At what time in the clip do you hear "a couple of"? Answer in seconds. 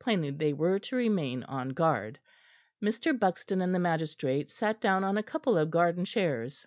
5.16-5.70